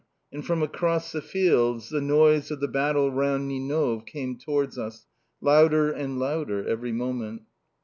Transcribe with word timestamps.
_"And 0.31 0.43
from 0.43 0.63
across 0.63 1.11
the 1.11 1.21
fields 1.21 1.89
the 1.89 2.01
noise 2.01 2.49
of 2.49 2.59
the 2.59 2.67
battle 2.67 3.11
round 3.11 3.47
Ninove 3.51 4.07
came 4.07 4.35
towards 4.35 4.75
us, 4.75 5.05
louder 5.41 5.91
and 5.91 6.17
louder 6.17 6.67
every 6.67 6.91
moment. 6.91 7.43